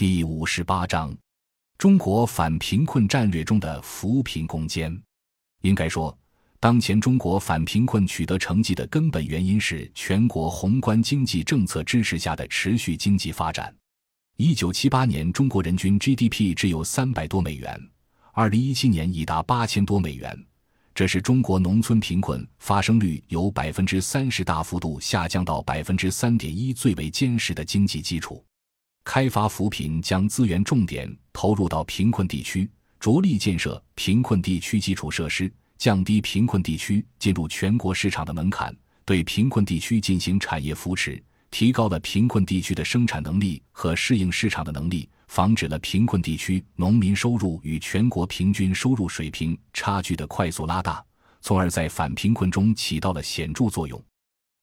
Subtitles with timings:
[0.00, 1.14] 第五十八章：
[1.76, 4.90] 中国反贫困战略中的扶贫攻坚。
[5.60, 6.18] 应该说，
[6.58, 13.76] 当前中国反贫困取得成绩的根本原因是全国宏观经济政策支持下的持续经济发展。
[14.38, 17.78] 一九七八年，中国人均 GDP 只有三百多美元，
[18.32, 20.34] 二零一七年已达八千多美元。
[20.94, 28.42] 这是中国农村贫困发生率由百分之三十大幅度下降到百分之三点一最为坚实的经济基础。
[29.04, 51.04] 开发扶贫将资源重点投入到贫困地区，着力建设贫困地区基础设施，降低贫困地区进入全国市场的门槛，对贫困地区进行产业扶持，提高了贫困地区的生产能力和适应市场的能力，防止了贫困地区农民收入与全国平均收入水平差距的快速拉大，
[51.40, 54.00] 从而在反贫困中起到了显著作用。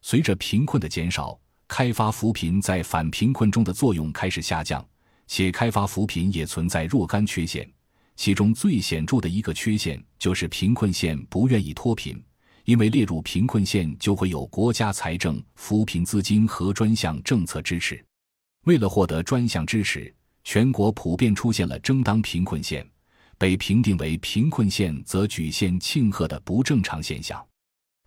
[0.03, 1.37] 随着贫困的减少。
[1.67, 4.85] 开发扶贫在反贫困中的作用开始下降，
[5.27, 7.69] 且开发扶贫也存在若干缺陷。
[8.15, 12.19] 其中最显著的一个缺陷就是贫困县不愿意脱贫，
[12.63, 18.03] 因为列入贫困县就会有国家财政扶贫资金和专项政策支持。
[18.65, 20.11] 为了获得专项支持，
[20.43, 22.89] 全国普遍出现了争当贫困县、
[23.37, 27.45] 被评定为贫困县则举县庆贺的不正常现象。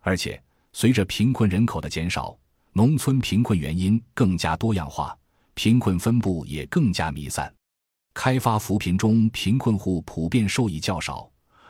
[0.01, 0.41] 而且，
[0.73, 2.37] 随着贫困人口的减少，
[2.73, 5.13] 农村贫困原因更加多样化，
[5.55, 7.53] 贫困分布也更加弥散。
[8.13, 11.29] 开发扶贫中，贫困户普遍受益较少，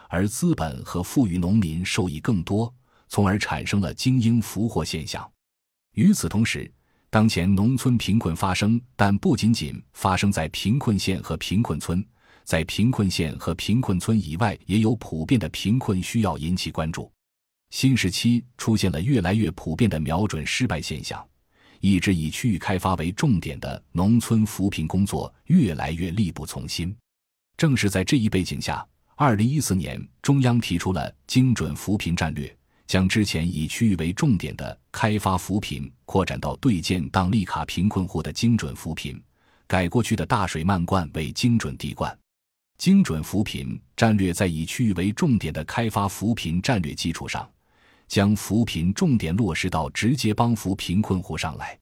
[0.10, 2.72] 而资本和富裕农民受益更多，
[3.10, 5.28] 从而产生了精英俘获现象。
[5.96, 6.72] 与此同时，
[7.10, 12.06] 当前农村贫困发生，但不仅仅发生在贫困县和贫困村，
[12.44, 17.12] 在贫困县和贫困村以外，也有普遍的贫困需要引起关注。
[17.72, 21.26] 新时期出现了越来越普遍的瞄准失败现象，
[21.80, 26.96] 一直以区域开发为重点的农村扶贫工作越来越力不从心。
[27.56, 32.54] 正是在这一背景下，二零一四年中央提出了精准扶贫战略，
[32.88, 39.20] 将之前以区域为重点的开发扶贫扩展到对建档立卡贫困户的精准扶贫，
[39.66, 42.16] 改过去的大水漫灌为精准滴灌。
[42.78, 47.50] 精准扶贫战略在以区域为重点的开发扶贫战略基础上。
[48.12, 51.80] 将扶贫重点落实到直接帮扶贫困户上来。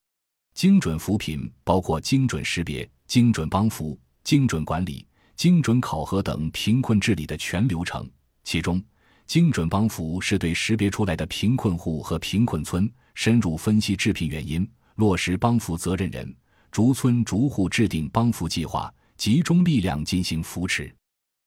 [0.54, 5.04] 精准扶贫包括精准识别、精准帮扶、精准管理、
[5.36, 8.08] 精准考核等贫困治理的全流程。
[8.44, 8.80] 其中，
[9.26, 16.32] 精准帮扶是对识别出来的贫困户和贫困村深入分析致贫原因，落实帮扶责任人，
[16.70, 20.96] 逐村逐户制定帮扶计划，集中力量进行扶持。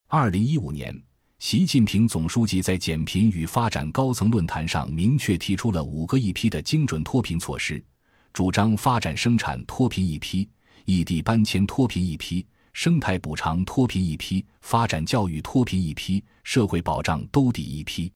[0.09, 1.01] 二零一五年。
[1.43, 7.85] 习近平总书记在减贫与发展高层论坛上明确提出了五个一批的精准脱贫措施，
[8.33, 10.49] 主张发展生产脱贫一批，
[10.85, 18.11] 异地搬迁脱贫一批，生态补偿脱贫一批，发展教育脱贫一批，社会保障兜底一批。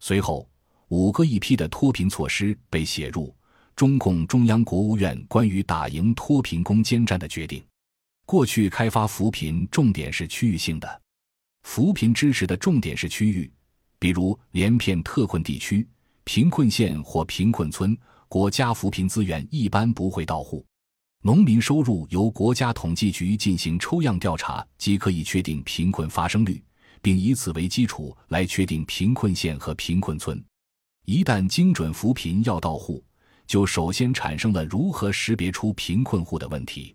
[0.00, 0.48] 随后，
[0.88, 3.36] 五个一批的脱贫措施被写入
[3.76, 7.62] 中共中央、国务院关于打赢脱贫攻坚战的决定。
[8.24, 11.01] 过去开发扶贫重点是区域性的。
[11.62, 13.50] 扶贫支持的重点是区域，
[13.98, 15.86] 比如连片特困地区、
[16.24, 17.96] 贫困县或贫困村，
[18.28, 20.64] 国家扶贫资源一般不会到户。
[21.22, 26.62] 农民收入由国家统计局进行抽样调查，即可以确定贫困发生率，
[27.00, 30.44] 并以此为基础来确定贫困县和贫困村。
[31.04, 33.02] 一旦精准扶贫要到户，
[33.46, 36.94] 就首先产生了如何识别出贫困户的问题。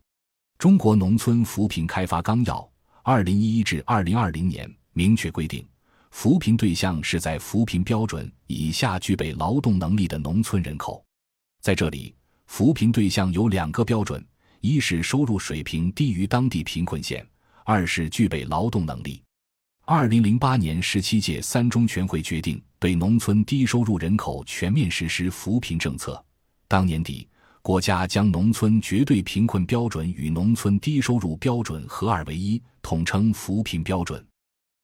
[0.57, 2.69] 中国农村扶贫开发纲要。
[3.07, 5.66] 二零一一至二零二零年明确规定，
[6.12, 11.01] 扶贫对象是在扶贫标准以下具备劳动能力的农村人口。
[11.62, 12.13] 在这里，
[12.47, 14.22] 扶贫对象有两个标准：
[14.59, 17.23] 一是收入水平低于当地贫困县；
[17.63, 19.23] 二是具备劳动能力。
[19.85, 26.22] 二零零八年十七届三中全会决定对农村低收入人口全面实施扶贫政策。
[26.67, 27.25] 当年底。
[27.67, 34.25] 国家将农村绝对贫困标准与农村低收入标准合二为一，统称扶贫标准。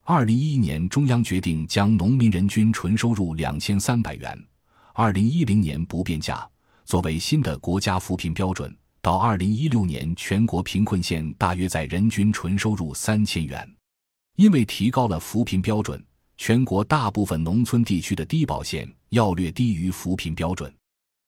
[0.04, 4.38] 二零一一年，中央决定将农民人均纯收入两千三百元
[4.94, 6.46] （二零一零年不变价）
[6.84, 8.78] 作为新的国家扶贫标准。
[9.02, 13.66] 到二零一六年，全国贫困县大约在人均纯收入三千元。
[14.36, 20.70] 因为提高了扶贫标准，全国大部分农村地区的低保线要略低于扶贫标准。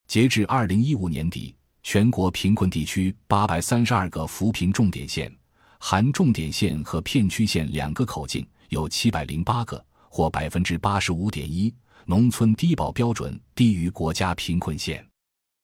[0.08, 5.36] 截至二零一五年底，全国贫困地区八百三十二个扶贫重点县
[5.80, 11.74] （含重点县和片区县两个口径）有七百零八个，或百分之八十五点一，
[12.06, 15.06] 农村低保标准低于国家贫困线。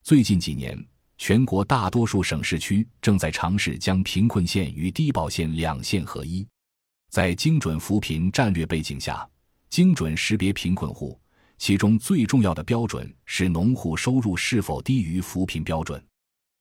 [0.03, 0.83] 最近几年，
[1.19, 6.45] 全国大多数省市区正在尝试将贫困县与低保县两县合一。
[7.11, 9.27] 在精准扶贫战略背景下，
[9.69, 11.19] 精准识别贫困户，
[11.61, 16.03] 其中最重要的标准是农户收入是否低于扶贫标准。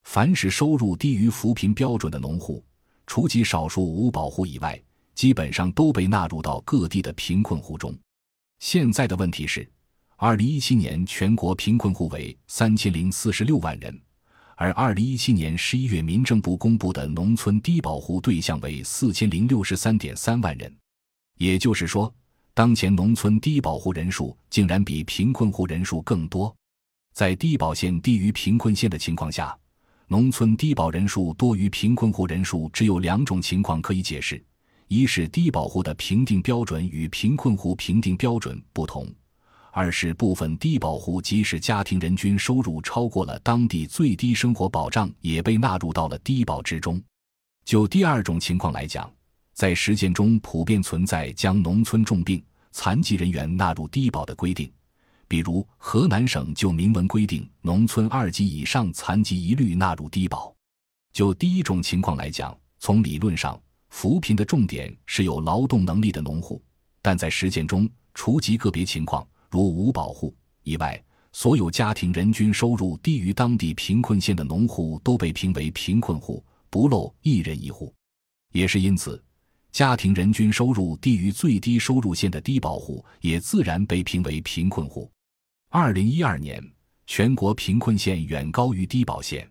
[0.05, 2.63] 凡是收入低于扶贫标准的农户，
[3.07, 4.79] 除极少数无保户以外，
[5.15, 7.99] 基本上都被纳入到各地的贫困户中。
[8.59, 9.67] 现在的问题是，
[10.17, 13.99] 二零一七年全国贫困户为三千零四十六万人，
[14.55, 20.71] 而二零一七年十一月民政部公布的农村低保户对象为四千零六十三点三万人。
[21.39, 22.15] 也就是说，
[22.53, 26.55] 当前农村低保户人数竟然比贫困户人数更多。
[27.13, 29.57] 在低保线低于贫困线的情况下，
[30.09, 34.43] 农村低保人数多于贫困户人数，只有两种情况可以解释：
[34.89, 39.05] 一是低保户的评定标准与贫困户评定标准不同；
[39.73, 47.01] 二是部分低保户即使家庭人均收入超过了当地最低生活保障，也被纳入到了低保之中。
[47.65, 49.09] 就第二种情况来讲，
[49.53, 52.43] 在实践中普遍存在将农村重病、
[52.73, 54.71] 残疾人员纳入低保的规定。
[55.29, 60.53] 比如，河南省就明文规定，农村二级以上残疾一律纳入低保。
[61.13, 63.61] 就第一种情况来讲，从理论上，
[63.91, 66.61] 扶贫的重点是有劳动能力的农户，
[67.03, 71.01] 但在实践中，除极个别情况如无保户以外，
[71.33, 77.95] 所有家庭人均收入低于当地贫困线的农户都被评为贫困户，不漏一人一户。
[78.53, 79.23] 也是因此，
[79.73, 85.11] 家庭人均收入低于最低收入线的低保户也自然被评为贫困户。
[85.69, 86.61] 二零一二年，
[87.07, 89.49] 全国贫困县远高于低保县，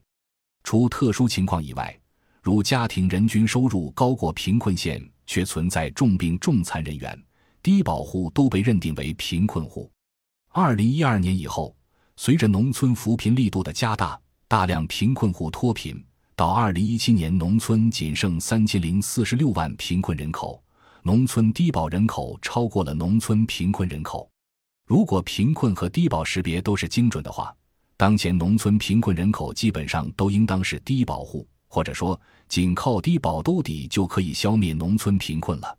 [0.63, 1.97] 除特殊情况以外，
[2.41, 7.23] 如家庭人均收入高过贫困县却存在重病重残人员，
[7.63, 9.89] 低保户都被认定为贫困户。
[10.49, 11.73] 二零一二年以后，
[12.17, 14.19] 随着农村扶贫力度的加大，
[14.49, 16.03] 大量贫困户脱贫，
[16.39, 20.63] 到二零一七年，农村仅剩三千零四十六万贫困人口，
[21.03, 24.31] 农村低保人口超过了农村贫困人口。
[24.87, 27.53] 如果贫困和低保识别都是精准的话，
[27.97, 35.77] 当前农村贫困人口基本上都应当是低保户，或者说仅靠低保兜底就可以消灭农村贫困了。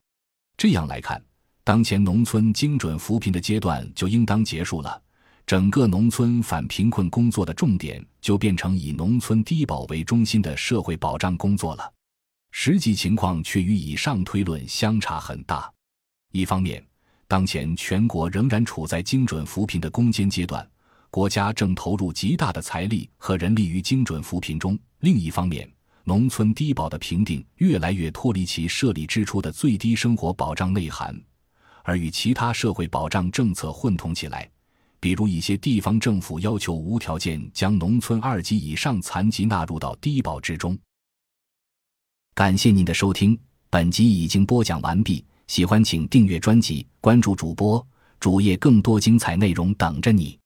[0.59, 1.25] 这样来看，
[1.65, 5.01] 当前农村精准扶贫的阶段就应当结束了，
[5.51, 11.93] 整个农村反贫困工作的重点就变成以农村低保为中心的社会保障工作了。
[12.53, 15.69] 实际情况却与以上推论相差很大。
[16.31, 16.81] 一方面，
[17.27, 20.65] 当前全国仍然处在精准扶贫的攻坚阶段，
[21.11, 24.79] 国家正投入极大的财力和人力于精准扶贫中。
[25.01, 25.69] 另一方面，
[26.05, 31.21] 农村低保的评定越来越脱离其设立之初的最低生活保障内涵，
[31.83, 34.49] 而与其他社会保障政策混同起来。
[35.01, 40.79] 比如，一些地方政府要求无条件将农村二级以上残疾纳入到低保之中。
[42.35, 43.39] 感谢您的收听，
[43.71, 45.25] 本集已经播讲完毕。
[45.47, 47.85] 喜欢请订阅专辑，关注主播
[48.21, 50.40] 主页，更多精彩内容等着你。